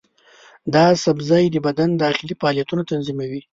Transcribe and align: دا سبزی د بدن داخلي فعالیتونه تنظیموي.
دا 0.73 0.85
سبزی 1.03 1.43
د 1.51 1.57
بدن 1.67 1.89
داخلي 2.03 2.33
فعالیتونه 2.41 2.83
تنظیموي. 2.91 3.41